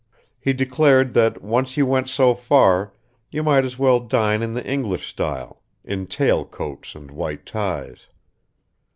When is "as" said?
3.65-3.77